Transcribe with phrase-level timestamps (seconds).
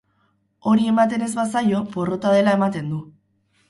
[0.71, 3.09] Hori ematen ez bazaio, porrota dela ematen du.